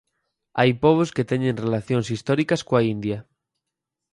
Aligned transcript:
Hai 0.59 0.71
pobos 0.83 1.09
que 1.15 1.27
teñen 1.31 1.61
relacións 1.65 2.07
históricas 2.13 2.61
coa 2.67 2.85
India. 2.93 3.19